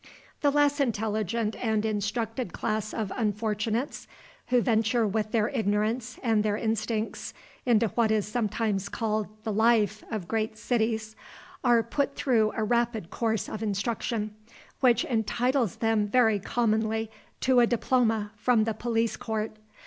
The 0.41 0.49
less 0.49 0.79
intelligent 0.79 1.55
and 1.63 1.85
instructed 1.85 2.53
class 2.53 2.91
of 2.91 3.13
unfortunates, 3.15 4.07
who 4.47 4.59
venture 4.59 5.05
with 5.05 5.31
their 5.31 5.49
ignorance 5.49 6.17
and 6.23 6.41
their 6.41 6.57
instincts 6.57 7.35
into 7.67 7.89
what 7.89 8.09
is 8.09 8.27
sometimes 8.27 8.89
called 8.89 9.27
the 9.43 9.53
"life" 9.53 10.03
of 10.09 10.27
great 10.27 10.57
cities, 10.57 11.15
are 11.63 11.83
put 11.83 12.15
through 12.15 12.51
a 12.55 12.63
rapid 12.63 13.11
course 13.11 13.47
of 13.47 13.61
instruction 13.61 14.33
which 14.79 15.05
entitles 15.05 15.75
them 15.75 16.07
very 16.07 16.39
commonly 16.39 17.11
to 17.41 17.59
a 17.59 17.67
diploma 17.67 18.31
from 18.37 18.63
the 18.63 18.73
police 18.73 19.15
court. 19.15 19.51